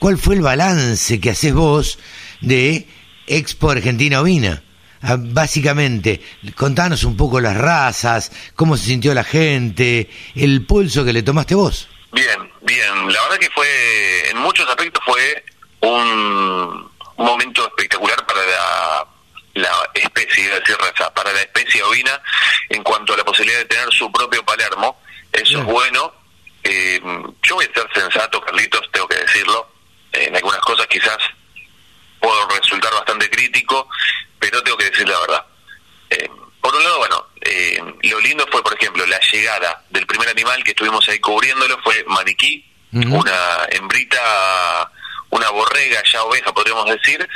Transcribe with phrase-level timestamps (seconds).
[0.00, 2.00] cuál fue el balance que haces vos
[2.40, 2.88] de
[3.28, 4.64] Expo Argentina Ovina.
[5.00, 6.20] Ah, Básicamente,
[6.56, 11.54] contanos un poco las razas, cómo se sintió la gente, el pulso que le tomaste
[11.54, 11.88] vos.
[12.10, 13.12] Bien, bien.
[13.12, 15.44] La verdad que fue, en muchos aspectos fue
[15.82, 19.11] un, un momento espectacular para la,
[19.54, 22.20] la especie, iba a decir raza, para la especie ovina
[22.68, 25.00] en cuanto a la posibilidad de tener su propio Palermo.
[25.32, 26.12] Eso es bueno.
[26.64, 27.00] Eh,
[27.42, 29.68] yo voy a ser sensato, Carlitos, tengo que decirlo.
[30.12, 31.18] En algunas cosas quizás
[32.20, 33.88] puedo resultar bastante crítico,
[34.38, 35.46] pero tengo que decir la verdad.
[36.10, 36.30] Eh,
[36.60, 40.62] por un lado, bueno, eh, lo lindo fue, por ejemplo, la llegada del primer animal
[40.62, 44.92] que estuvimos ahí cubriéndolo fue Maniquí, una hembrita,
[45.30, 47.26] una borrega, ya oveja podríamos decir,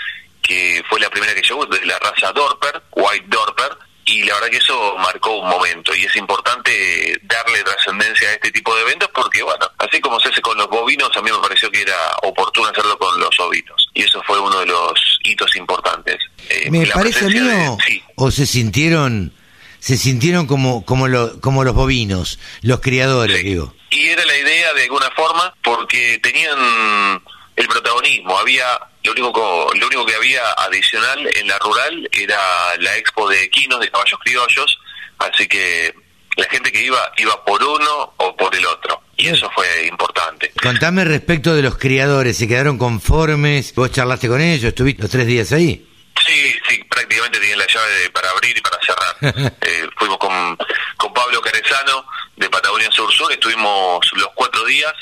[0.47, 3.77] que fue la primera que llegó de la raza Dorper, White Dorper,
[4.09, 8.53] y la verdad que eso marcó un momento y es importante darle trascendencia a este
[8.53, 11.39] tipo de eventos porque, bueno, así como se hace con los bovinos, a mí me
[11.39, 15.57] pareció que era oportuno hacerlo con los ovinos y eso fue uno de los hitos
[15.57, 16.19] importantes.
[16.49, 18.05] Eh, Me parece a mí presencia de- o, sí.
[18.15, 19.33] o se sintieron,
[19.81, 23.43] se sintieron como, como, lo- como los bovinos, los criadores, Sí.
[23.43, 23.75] digo.
[23.91, 27.21] Y era la idea de alguna forma porque tenían
[27.57, 28.39] el protagonismo.
[28.39, 28.67] Había
[29.07, 32.39] lo único co- lo único que había adicional en la rural era
[32.79, 34.79] la expo de equinos de caballos criollos,
[35.19, 35.95] así que
[36.37, 40.53] la gente que iba iba por uno o por el otro y eso fue importante.
[40.63, 43.75] Contame respecto de los criadores, ¿se quedaron conformes?
[43.75, 44.65] ¿Vos charlaste con ellos?
[44.69, 45.89] ¿Estuviste los tres días ahí?
[46.27, 49.53] Sí, sí, prácticamente tenían la llave de- para abrir y para cerrar.
[49.63, 50.57] Eh, fuimos con,
[50.99, 52.05] con Pablo Carezano
[52.37, 54.93] de Patagonia Sur Sur, estuvimos los cuatro días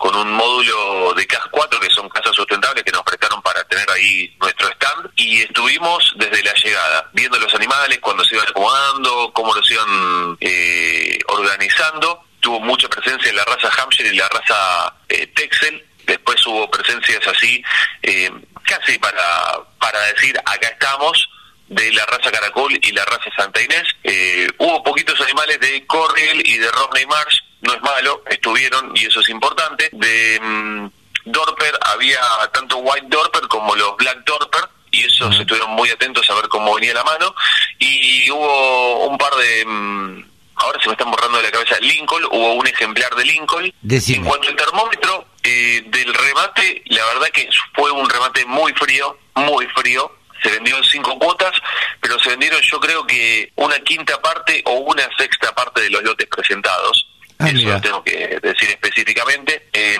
[0.00, 3.88] con un módulo de CAS 4, que son casas sustentables que nos prestaron para tener
[3.90, 9.30] ahí nuestro stand, y estuvimos desde la llegada, viendo los animales, cuando se iban acomodando,
[9.34, 12.24] cómo los iban eh, organizando.
[12.40, 17.20] Tuvo mucha presencia en la raza Hampshire y la raza eh, Texel, después hubo presencias
[17.26, 17.62] así,
[18.02, 18.30] eh,
[18.62, 21.28] casi para, para decir, acá estamos,
[21.70, 23.84] de la raza Caracol y la raza Santa Inés.
[24.02, 29.06] Eh, hubo poquitos animales de Corriel y de Romney Marsh, no es malo, estuvieron y
[29.06, 29.88] eso es importante.
[29.92, 30.90] De mm,
[31.26, 32.20] Dorper había
[32.52, 35.42] tanto White Dorper como los Black Dorper y esos Ajá.
[35.42, 37.34] estuvieron muy atentos a ver cómo venía la mano.
[37.78, 39.64] Y hubo un par de...
[39.64, 40.24] mm,
[40.56, 43.72] ahora se me están borrando de la cabeza Lincoln, hubo un ejemplar de Lincoln.
[43.80, 44.18] Decime.
[44.18, 49.16] En cuanto al termómetro eh, del remate, la verdad que fue un remate muy frío,
[49.36, 50.16] muy frío.
[50.42, 51.52] Se vendió en cinco cuotas,
[52.00, 56.02] pero se vendieron yo creo que una quinta parte o una sexta parte de los
[56.02, 57.06] lotes presentados.
[57.38, 57.74] Ah, Eso mira.
[57.74, 59.68] lo tengo que decir específicamente.
[59.72, 59.98] Eh,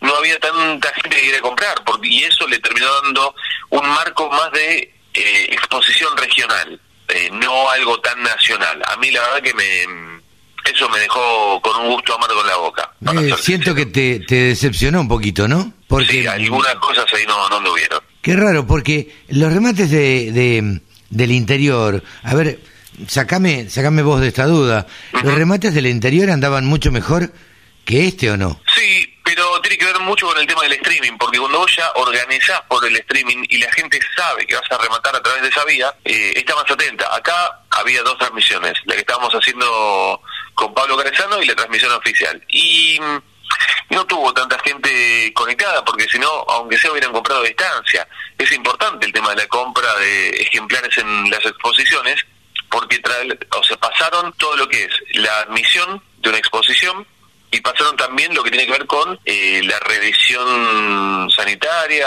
[0.00, 3.34] no había tanta gente que quiera comprar, porque, y eso le terminó dando
[3.70, 8.82] un marco más de eh, exposición regional, eh, no algo tan nacional.
[8.86, 10.20] A mí la verdad que me
[10.72, 12.90] eso me dejó con un gusto amargo en la boca.
[13.20, 15.72] Eh, siento que te, te decepcionó un poquito, ¿no?
[15.88, 18.00] Porque Sí, algunas cosas ahí no, no anduvieron.
[18.22, 22.58] Qué raro, porque los remates de, de- del interior, a ver,
[23.06, 27.32] sacame, sacame vos de esta duda, ¿los remates del interior andaban mucho mejor
[27.84, 28.60] que este o no?
[28.74, 31.90] Sí, pero tiene que ver mucho con el tema del streaming, porque cuando vos ya
[31.94, 35.48] organizás por el streaming y la gente sabe que vas a rematar a través de
[35.48, 37.14] esa vía, eh, está más atenta.
[37.14, 40.20] Acá había dos transmisiones, la que estábamos haciendo
[40.56, 42.42] con Pablo Carezano y la transmisión oficial.
[42.48, 47.46] Y mm, no tuvo tanta gente conectada, porque si no, aunque sea hubieran comprado a
[47.46, 48.08] distancia.
[48.36, 52.16] Es importante el tema de la compra de ejemplares en las exposiciones,
[52.68, 57.06] porque trae- o sea, pasaron todo lo que es la admisión de una exposición
[57.52, 62.06] y pasaron también lo que tiene que ver con eh, la revisión sanitaria,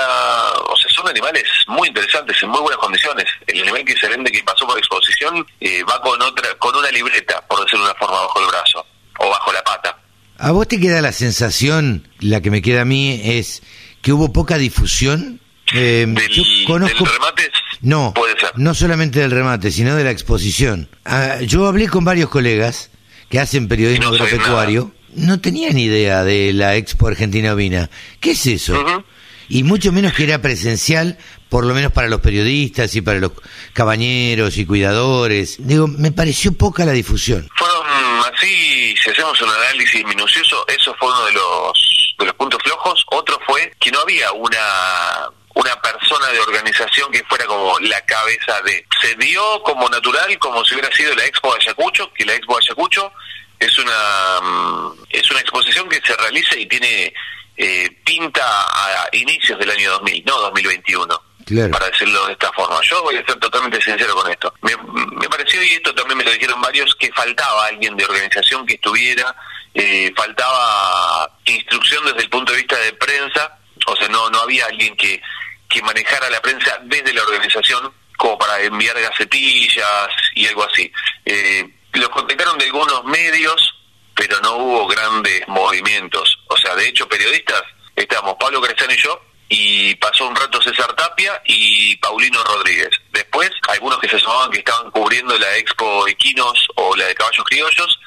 [0.67, 3.25] o sea, son animales muy interesantes, en muy buenas condiciones.
[3.47, 6.89] El animal que se vende que pasó por exposición eh, va con otra, con una
[6.91, 8.85] libreta, por decirlo de una forma, bajo el brazo
[9.19, 9.97] o bajo la pata.
[10.37, 13.61] ¿A vos te queda la sensación, la que me queda a mí, es
[14.01, 15.41] que hubo poca difusión?
[15.73, 17.03] Eh, Del, yo conozco...
[17.03, 17.51] del remate
[17.81, 18.51] No, puede ser.
[18.55, 20.89] no solamente del remate, sino de la exposición.
[21.03, 22.89] Ah, yo hablé con varios colegas
[23.29, 24.93] que hacen periodismo no agropecuario.
[25.13, 27.89] No tenían idea de la Expo Argentina Ovina.
[28.19, 29.03] ¿Qué es eso?
[29.47, 31.17] Y mucho menos que era presencial,
[31.49, 33.31] por lo menos para los periodistas y para los
[33.73, 35.57] cabañeros y cuidadores.
[35.59, 37.49] Digo, me pareció poca la difusión.
[37.57, 37.87] Fueron
[38.33, 43.03] así, si hacemos un análisis minucioso, eso fue uno de los de los puntos flojos.
[43.11, 48.61] Otro fue que no había una una persona de organización que fuera como la cabeza
[48.61, 48.85] de.
[49.01, 52.57] Se dio como natural, como si hubiera sido la Expo de Ayacucho, que la Expo
[52.57, 53.11] de Ayacucho
[53.59, 57.13] es una mm, es una exposición que se realiza y tiene
[57.57, 61.29] eh, pinta a inicios del año 2000, no 2021.
[61.71, 62.79] Para decirlo de esta forma.
[62.83, 64.53] Yo voy a ser totalmente sincero con esto.
[64.61, 64.75] Me,
[65.19, 68.75] me, pareció, y esto también me lo dijeron varios, que faltaba alguien de organización que
[68.75, 69.35] estuviera,
[69.73, 73.57] eh, faltaba instrucción desde el punto de vista de prensa,
[73.87, 75.19] o sea, no, no había alguien que,
[75.67, 80.91] que manejara la prensa desde la organización como para enviar gacetillas y algo así.
[81.25, 83.75] Eh, los contactaron de algunos medios,
[84.15, 86.37] pero no hubo grandes movimientos.
[86.47, 87.63] O sea, de hecho, periodistas,
[87.95, 92.89] estábamos Pablo Crescano y yo, y pasó un rato César Tapia y Paulino Rodríguez.
[93.11, 97.45] Después, algunos que se sumaban que estaban cubriendo la Expo Equinos o la de Caballos
[97.45, 97.99] Criollos,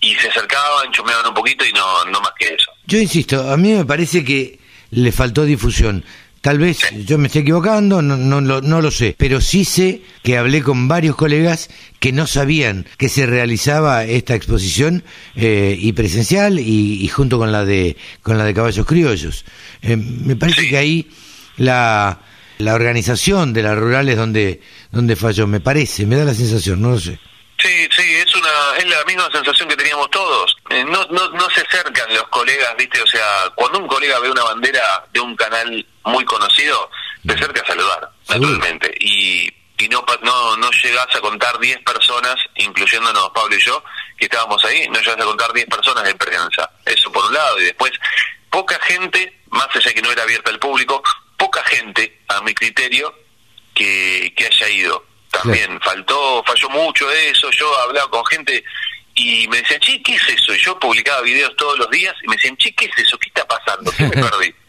[0.00, 2.70] y se acercaban, chumeaban un poquito y no, no más que eso.
[2.86, 4.60] Yo insisto, a mí me parece que
[4.90, 6.04] le faltó difusión.
[6.44, 10.36] Tal vez yo me esté equivocando, no, no, no, lo sé, pero sí sé que
[10.36, 11.70] hablé con varios colegas
[12.00, 15.04] que no sabían que se realizaba esta exposición
[15.36, 19.46] eh, y presencial y, junto con la de con la de caballos criollos.
[19.80, 21.08] Eh, me parece que ahí
[21.56, 22.20] la,
[22.58, 24.60] la organización de las rurales donde
[24.92, 27.18] donde falló, me parece, me da la sensación, no lo sé.
[27.56, 30.53] Sí, sí, es una es la misma sensación que teníamos todos.
[30.74, 33.00] Eh, no, no, no se acercan los colegas, ¿viste?
[33.00, 36.90] O sea, cuando un colega ve una bandera de un canal muy conocido,
[37.24, 38.92] te acerca a saludar, naturalmente.
[38.98, 39.46] Y,
[39.78, 43.84] y no, no, no llegas a contar 10 personas, incluyéndonos Pablo y yo,
[44.18, 46.68] que estábamos ahí, no llegas a contar 10 personas de prensa.
[46.84, 47.60] Eso por un lado.
[47.60, 47.92] Y después,
[48.50, 51.00] poca gente, más allá que no era abierta al público,
[51.36, 53.14] poca gente, a mi criterio,
[53.72, 55.04] que, que haya ido
[55.42, 58.62] también faltó, falló mucho eso, yo hablaba con gente
[59.14, 60.54] y me decían, che, ¿qué es eso?
[60.54, 63.16] Y yo publicaba videos todos los días y me decían, che, ¿qué es eso?
[63.18, 63.92] ¿Qué está pasando?
[63.92, 64.54] ¿Qué me perdí?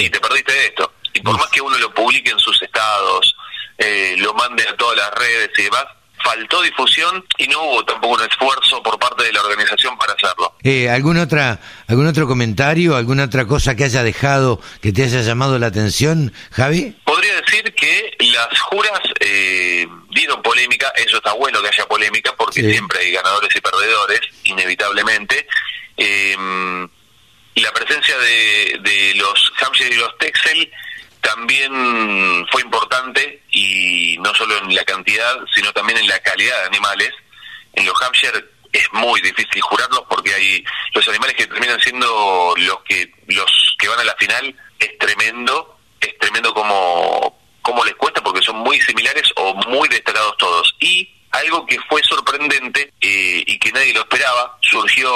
[0.00, 0.92] Y te perdiste de esto.
[1.12, 3.36] Y por más que uno lo publique en sus estados,
[3.78, 5.84] eh, lo mande a todas las redes y demás,
[6.22, 10.54] faltó difusión y no hubo tampoco un esfuerzo por parte de la organización para hacerlo.
[10.62, 11.58] Eh, ¿algún, otra,
[11.88, 16.32] ¿Algún otro comentario, alguna otra cosa que haya dejado, que te haya llamado la atención,
[16.50, 16.96] Javi?
[17.04, 22.60] Podría decir que las juras eh, dieron polémica, eso está bueno que haya polémica porque
[22.60, 25.46] siempre hay ganadores y perdedores, inevitablemente.
[25.96, 26.36] Eh,
[27.56, 30.70] la presencia de, de los Hampshire y los Texel
[31.20, 36.66] también fue importante y no solo en la cantidad, sino también en la calidad de
[36.66, 37.10] animales.
[37.74, 40.64] En los Hampshire es muy difícil jurarlos porque hay
[40.94, 45.78] los animales que terminan siendo los que los que van a la final es tremendo,
[46.00, 50.74] es tremendo como como les cuesta porque son muy similares o muy destacados todos.
[50.80, 55.10] Y algo que fue sorprendente eh, y que nadie lo esperaba, surgió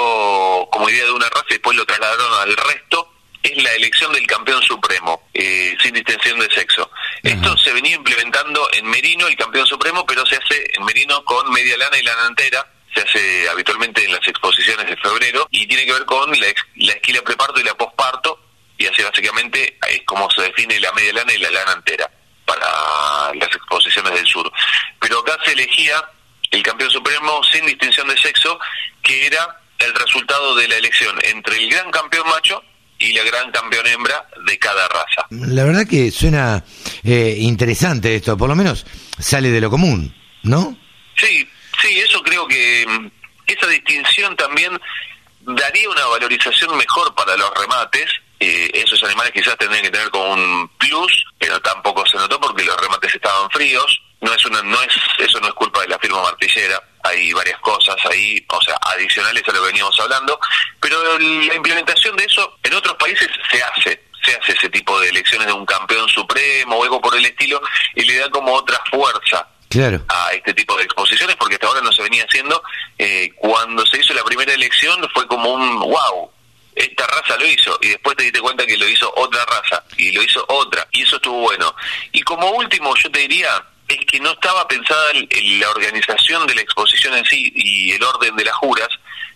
[0.71, 3.04] como idea de una raza y después lo trasladaron al resto
[3.45, 6.89] es la elección del campeón supremo, eh, sin distinción de sexo.
[7.21, 11.51] Esto se venía implementando en Merino, el campeón supremo, pero se hace en Merino con
[11.51, 12.65] media lana y lana entera.
[12.93, 16.47] Se hace habitualmente en las exposiciones de febrero y tiene que ver con la,
[16.77, 18.39] la esquila preparto y la posparto.
[18.77, 22.09] Y así básicamente es como se define la media lana y la lana entera
[22.45, 24.51] para las exposiciones del sur.
[24.99, 26.03] Pero acá se elegía
[26.49, 28.59] el campeón supremo sin distinción de sexo,
[29.03, 32.63] que era el resultado de la elección entre el gran campeón macho
[32.99, 35.27] y la gran campeón hembra de cada raza.
[35.29, 36.63] La verdad que suena
[37.03, 38.85] eh, interesante esto, por lo menos
[39.19, 40.77] sale de lo común, ¿no?
[41.17, 41.47] Sí,
[41.81, 43.07] sí, eso creo que mm,
[43.47, 44.79] esa distinción también
[45.41, 48.09] daría una valorización mejor para los remates.
[48.39, 52.63] Eh, esos animales quizás tendrían que tener como un plus, pero tampoco se notó porque
[52.63, 54.01] los remates estaban fríos.
[54.21, 57.59] No es una, no es, eso no es culpa de la firma martillera hay varias
[57.59, 60.39] cosas ahí, o sea, adicionales a lo que veníamos hablando,
[60.79, 65.09] pero la implementación de eso en otros países se hace, se hace ese tipo de
[65.09, 67.61] elecciones de un campeón supremo o algo por el estilo
[67.95, 69.47] y le da como otra fuerza
[70.07, 72.61] a este tipo de exposiciones porque hasta ahora no se venía haciendo.
[72.97, 76.31] Eh, cuando se hizo la primera elección fue como un wow,
[76.75, 80.11] esta raza lo hizo y después te diste cuenta que lo hizo otra raza y
[80.11, 81.75] lo hizo otra y eso estuvo bueno.
[82.11, 86.55] Y como último yo te diría, es que no estaba pensada en la organización de
[86.55, 88.89] la exposición en sí y el orden de las juras,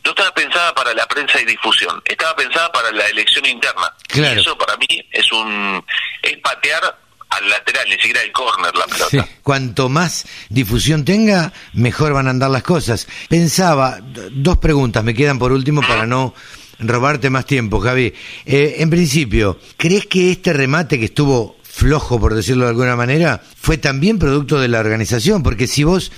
[0.04, 3.94] no estaba pensada para la prensa y difusión, estaba pensada para la elección interna.
[4.14, 5.84] Y eso para mí es un
[6.22, 6.98] es patear
[7.30, 9.30] al lateral, ni siquiera al córner la pelota.
[9.44, 13.08] Cuanto más difusión tenga, mejor van a andar las cosas.
[13.28, 16.34] Pensaba, dos preguntas me quedan por último para no
[16.80, 18.14] robarte más tiempo, Javi.
[18.46, 23.42] Eh, en principio, ¿crees que este remate que estuvo flojo, por decirlo de alguna manera,
[23.56, 26.12] fue también producto de la organización, porque si vos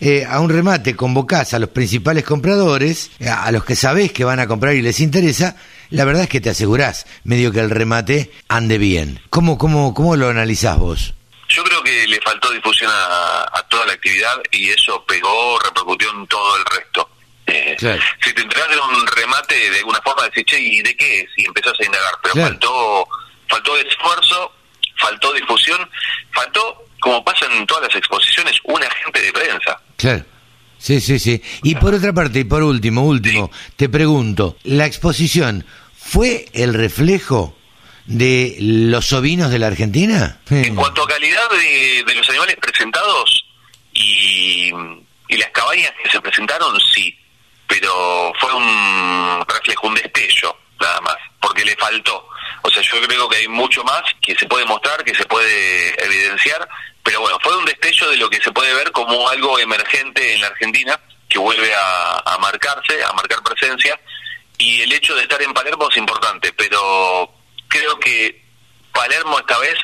[0.00, 4.40] eh, a un remate convocás a los principales compradores, a los que sabés que van
[4.40, 5.56] a comprar y les interesa,
[5.90, 9.20] la verdad es que te asegurás medio que el remate ande bien.
[9.30, 11.14] ¿Cómo, cómo, cómo lo analizás vos?
[11.48, 16.26] Yo creo que le faltó difusión a, toda la actividad y eso pegó, repercutió en
[16.26, 17.08] todo el resto.
[17.46, 17.76] Eh,
[18.24, 21.46] si te entregas en un remate, de alguna forma decís, che, ¿y de qué Y
[21.46, 23.08] empezás a indagar, pero faltó,
[23.48, 24.52] faltó esfuerzo,
[24.96, 25.88] faltó difusión,
[26.32, 29.80] faltó, como pasa en todas las exposiciones, un agente de prensa.
[29.96, 30.24] Claro.
[30.78, 31.42] Sí, sí, sí.
[31.62, 35.64] Y por otra parte, y por último, último, te pregunto, ¿la exposición
[35.96, 37.56] fue el reflejo
[38.04, 40.38] de los ovinos de la Argentina?
[40.50, 43.44] En cuanto a calidad de, los animales presentados
[43.92, 44.70] y,
[45.30, 47.18] las cabañas que se presentaron, sí,
[47.66, 52.28] pero fue un reflejo, un destello, nada más, porque le faltó.
[52.62, 56.04] O sea, yo creo que hay mucho más que se puede mostrar, que se puede
[56.04, 56.68] evidenciar,
[57.02, 60.40] pero bueno, fue un destello de lo que se puede ver como algo emergente en
[60.40, 63.98] la Argentina, que vuelve a, marcarse, a marcar presencia,
[64.58, 67.32] y el hecho de estar en Palermo es importante, pero
[67.68, 68.44] creo que
[68.92, 69.76] Palermo esta vez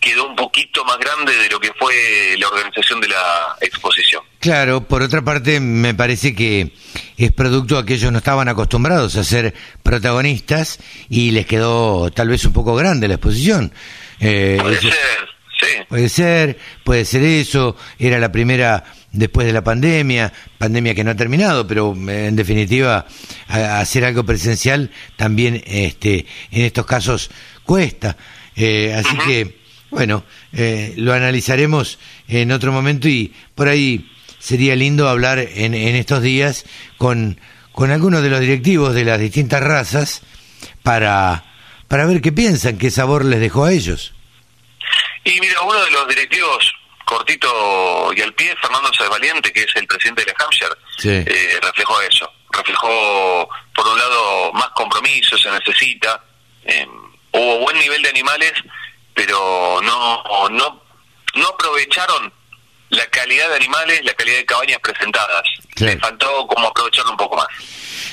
[0.00, 4.22] quedó un poquito más grande de lo que fue la organización de la exposición.
[4.44, 6.70] Claro, por otra parte me parece que
[7.16, 12.28] es producto a que ellos no estaban acostumbrados a ser protagonistas y les quedó tal
[12.28, 13.72] vez un poco grande la exposición.
[14.20, 14.92] Eh, Puede ser,
[15.88, 21.12] Puede ser, puede ser eso, era la primera después de la pandemia, pandemia que no
[21.12, 23.06] ha terminado, pero eh, en definitiva
[23.48, 27.30] hacer algo presencial también este, en estos casos
[27.62, 28.18] cuesta.
[28.56, 29.56] Eh, así que,
[29.90, 30.22] bueno,
[30.52, 31.98] eh, lo analizaremos
[32.28, 34.10] en otro momento y por ahí
[34.44, 36.66] sería lindo hablar en, en estos días
[36.98, 37.40] con,
[37.72, 40.20] con algunos de los directivos de las distintas razas
[40.82, 41.44] para,
[41.88, 44.12] para ver qué piensan, qué sabor les dejó a ellos.
[45.24, 46.74] Y mira, uno de los directivos
[47.06, 52.02] cortito y al pie, Fernando Valiente, que es el presidente de la Hampshire, eh, reflejó
[52.02, 52.30] eso.
[52.50, 56.22] Reflejó, por un lado, más compromiso, se necesita.
[56.66, 56.86] Eh,
[57.32, 58.52] hubo buen nivel de animales,
[59.14, 60.82] pero no, no,
[61.34, 62.30] no aprovecharon
[62.90, 65.42] la calidad de animales, la calidad de cabañas presentadas.
[65.76, 67.46] Le faltó como aprovecharlo un poco más.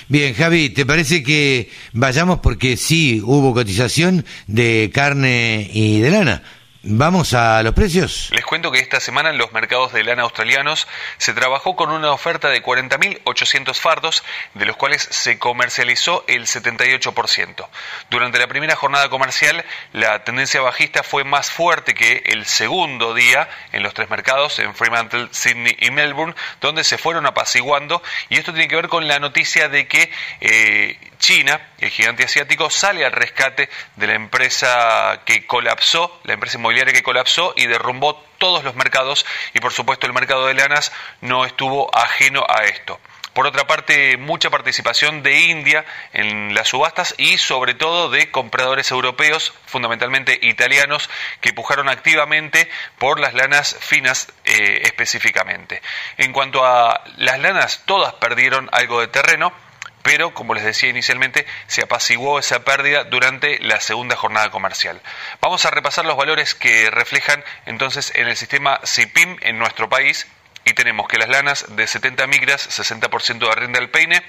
[0.07, 6.43] Bien, Javi, ¿te parece que vayamos porque sí hubo cotización de carne y de lana?
[6.83, 8.29] Vamos a los precios.
[8.31, 10.87] Les cuento que esta semana en los mercados de lana australianos
[11.19, 14.23] se trabajó con una oferta de 40.800 fardos,
[14.55, 17.67] de los cuales se comercializó el 78%.
[18.09, 23.47] Durante la primera jornada comercial, la tendencia bajista fue más fuerte que el segundo día
[23.73, 28.01] en los tres mercados, en Fremantle, Sydney y Melbourne, donde se fueron apaciguando.
[28.29, 32.69] Y esto tiene que ver con la noticia de que eh, China, el gigante asiático,
[32.69, 38.15] sale al rescate de la empresa que colapsó, la empresa inmobiliaria que colapsó y derrumbó
[38.39, 42.99] todos los mercados y por supuesto el mercado de lanas no estuvo ajeno a esto.
[43.33, 48.91] Por otra parte, mucha participación de India en las subastas y sobre todo de compradores
[48.91, 51.09] europeos, fundamentalmente italianos,
[51.39, 55.81] que pujaron activamente por las lanas finas eh, específicamente.
[56.17, 59.53] En cuanto a las lanas, todas perdieron algo de terreno
[60.03, 65.01] pero como les decía inicialmente, se apaciguó esa pérdida durante la segunda jornada comercial.
[65.41, 70.27] Vamos a repasar los valores que reflejan entonces en el sistema CIPIM en nuestro país.
[70.63, 74.21] Y tenemos que las lanas de 70 micras, 60% de rinde al peine,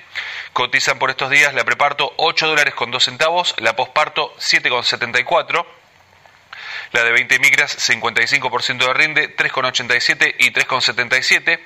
[0.54, 5.66] cotizan por estos días la preparto 8 dólares con 2 centavos, la posparto 7,74
[6.92, 11.58] la de 20 micras 55% de rinde, 3,87 y 3,77,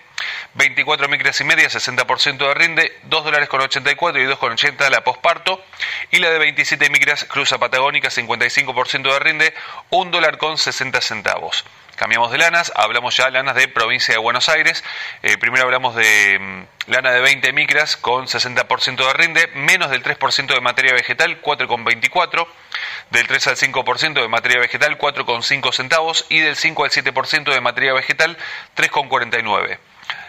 [0.54, 5.62] 24 micras y media 60% de rinde, 2 dólares con 84 y 2,80 la posparto,
[6.10, 9.54] y la de 27 micras cruza patagónica 55% de rinde,
[9.90, 11.64] 1 dólar con 60 centavos.
[11.96, 14.84] Cambiamos de lanas, hablamos ya lanas de provincia de Buenos Aires.
[15.22, 20.02] Eh, primero hablamos de mm, lana de 20 micras con 60% de rinde, menos del
[20.02, 22.46] 3% de materia vegetal, 4,24.
[23.10, 26.26] Del 3 al 5% de materia vegetal, 4,5 centavos.
[26.28, 28.36] Y del 5 al 7% de materia vegetal,
[28.76, 29.78] 3,49.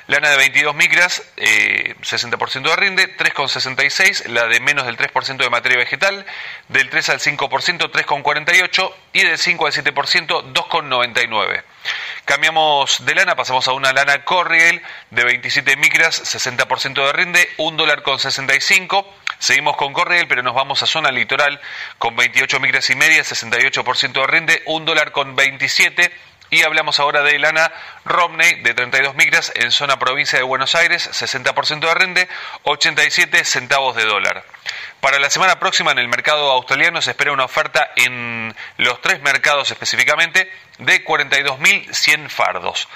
[0.08, 5.50] Lana de 22 micras, 60% eh, de rinde, 3,66, la de menos del 3% de
[5.50, 6.26] materia vegetal,
[6.70, 11.64] del 3 al 5%, 3,48 y del 5 al 7%, 2,99.
[12.24, 17.78] Cambiamos de lana, pasamos a una lana Corriel de 27 micras, 60% de rinde, 1
[17.78, 19.14] dólar con 65.
[19.40, 21.60] Seguimos con Corriel, pero nos vamos a zona litoral
[22.00, 26.12] con 28 micras y media, 68% de rinde, 1 dólar con 27
[26.50, 27.72] y hablamos ahora de lana
[28.06, 32.30] Romney de 32 micras en zona provincia de Buenos Aires, 60% de rinde,
[32.64, 34.44] 87 centavos de dólar.
[35.02, 39.22] Para la semana próxima en el mercado australiano se espera una oferta en los tres
[39.22, 42.88] mercados específicamente de 42.100 fardos.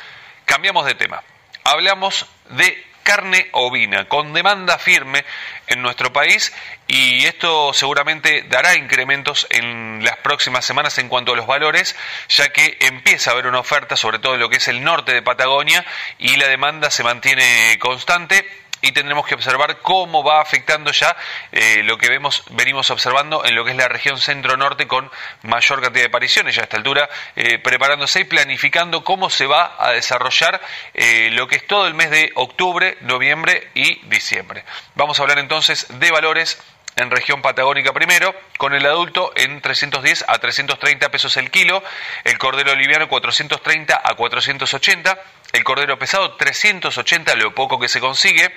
[0.46, 1.24] Cambiamos de tema.
[1.64, 5.26] Hablamos de carne ovina, con demanda firme
[5.68, 6.54] en nuestro país
[6.88, 11.96] y esto seguramente dará incrementos en las próximas semanas en cuanto a los valores,
[12.30, 15.14] ya que empieza a haber una oferta, sobre todo en lo que es el norte
[15.14, 15.86] de Patagonia,
[16.18, 18.46] y la demanda se mantiene constante
[18.82, 21.16] y tendremos que observar cómo va afectando ya
[21.52, 25.10] eh, lo que vemos, venimos observando en lo que es la región centro-norte con
[25.44, 29.76] mayor cantidad de apariciones ya a esta altura, eh, preparándose y planificando cómo se va
[29.78, 30.62] a desarrollar
[30.94, 34.64] eh, lo que es todo el mes de octubre, noviembre y diciembre.
[34.96, 36.62] Vamos a hablar entonces de valores
[36.96, 41.84] en región patagónica primero, con el adulto en 310 a 330 pesos el kilo,
[42.24, 45.18] el cordero liviano 430 a 480,
[45.54, 48.52] el cordero pesado 380, lo poco que se consigue,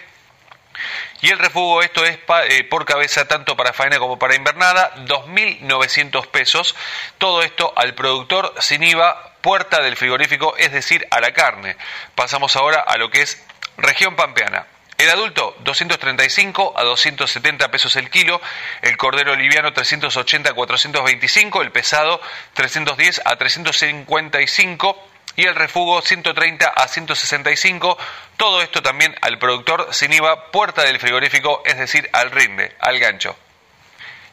[1.20, 2.18] y el refugo, esto es
[2.48, 6.74] eh, por cabeza tanto para faena como para invernada, 2.900 pesos.
[7.18, 11.76] Todo esto al productor sin IVA, puerta del frigorífico, es decir, a la carne.
[12.14, 13.42] Pasamos ahora a lo que es
[13.76, 14.66] región pampeana.
[14.96, 18.40] El adulto 235 a 270 pesos el kilo,
[18.82, 22.20] el cordero liviano 380 a 425, el pesado
[22.54, 27.98] 310 a 355 y el refugo 130 a 165.
[28.36, 32.98] Todo esto también al productor sin IVA, puerta del frigorífico, es decir, al rinde, al
[32.98, 33.36] gancho.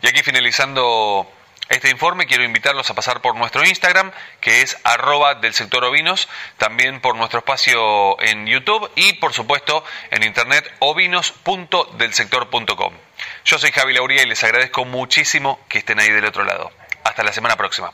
[0.02, 1.32] Y aquí finalizando
[1.72, 6.28] este informe, quiero invitarlos a pasar por nuestro Instagram, que es arroba del sector ovinos,
[6.58, 12.94] también por nuestro espacio en YouTube y por supuesto en internet ovinos.delsector.com.
[13.46, 16.74] Yo soy Javi Lauría y les agradezco muchísimo que estén ahí del otro lado.
[17.06, 17.94] Hasta la semana próxima.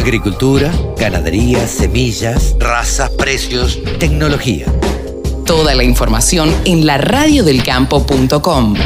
[0.00, 4.64] Agricultura, ganadería, semillas, razas, precios, tecnología.
[5.44, 8.76] Toda la información en la radiodelcampo.com.